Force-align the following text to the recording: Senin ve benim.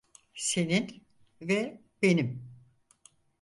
Senin 0.35 1.03
ve 1.41 1.81
benim. 2.01 2.51